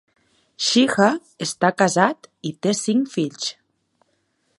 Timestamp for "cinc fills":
2.81-3.53